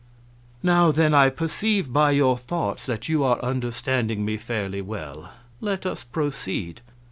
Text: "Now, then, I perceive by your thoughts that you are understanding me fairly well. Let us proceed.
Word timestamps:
"Now, 0.63 0.91
then, 0.91 1.13
I 1.13 1.29
perceive 1.29 1.93
by 1.93 2.09
your 2.09 2.35
thoughts 2.35 2.87
that 2.87 3.07
you 3.07 3.23
are 3.23 3.39
understanding 3.43 4.25
me 4.25 4.35
fairly 4.35 4.81
well. 4.81 5.29
Let 5.59 5.85
us 5.85 6.03
proceed. 6.05 6.81